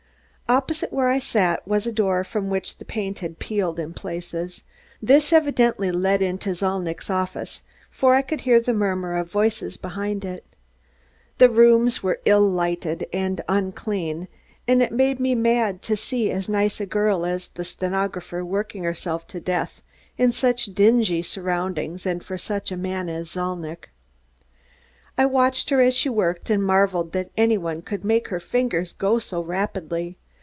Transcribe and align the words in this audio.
Opposite 0.49 0.91
where 0.91 1.07
I 1.07 1.17
sat 1.19 1.65
was 1.65 1.87
a 1.87 1.93
door 1.93 2.25
from 2.25 2.49
which 2.49 2.77
the 2.77 2.83
paint 2.83 3.19
had 3.19 3.39
peeled 3.39 3.79
in 3.79 3.93
places. 3.93 4.65
This 5.01 5.31
evidently 5.31 5.93
led 5.93 6.21
into 6.21 6.53
Zalnitch's 6.53 7.09
office, 7.09 7.63
for 7.89 8.15
I 8.15 8.21
could 8.21 8.41
hear 8.41 8.59
the 8.59 8.73
murmur 8.73 9.15
of 9.15 9.31
voices 9.31 9.77
behind 9.77 10.25
it. 10.25 10.43
The 11.37 11.49
rooms 11.49 12.03
were 12.03 12.19
ill 12.25 12.41
lighted 12.45 13.07
and 13.13 13.39
unclean, 13.47 14.27
and 14.67 14.83
it 14.83 14.91
made 14.91 15.21
me 15.21 15.35
mad 15.35 15.81
to 15.83 15.95
see 15.95 16.29
as 16.31 16.49
nice 16.49 16.81
a 16.81 16.85
girl 16.85 17.25
as 17.25 17.47
the 17.47 17.63
stenographer 17.63 18.43
working 18.43 18.83
herself 18.83 19.25
to 19.27 19.39
death 19.39 19.81
in 20.17 20.33
such 20.33 20.65
dingy 20.75 21.21
surroundings 21.21 22.05
and 22.05 22.21
for 22.25 22.37
such 22.37 22.73
a 22.73 22.75
man 22.77 23.07
as 23.07 23.29
Zalnitch. 23.29 23.85
I 25.17 25.25
watched 25.27 25.69
her 25.69 25.79
as 25.79 25.93
she 25.93 26.09
worked 26.09 26.49
and 26.49 26.61
marveled 26.61 27.13
that 27.13 27.31
any 27.37 27.57
one 27.57 27.81
could 27.81 28.03
make 28.03 28.27
her 28.27 28.41
fingers 28.41 28.91
go 28.91 29.17
so 29.17 29.41
rapidly. 29.41 30.17